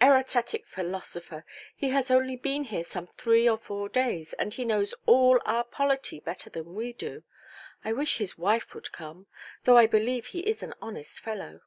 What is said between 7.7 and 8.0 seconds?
I